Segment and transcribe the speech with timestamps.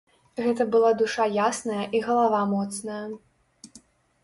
[0.45, 3.01] Гэта была душа ясная і галава моцная.